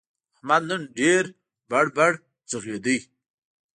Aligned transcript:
احمد 0.35 0.63
نن 0.69 0.81
ډېر 0.97 1.23
بړ 1.69 1.85
بړ 1.95 2.11
ږغېدل. 2.49 2.99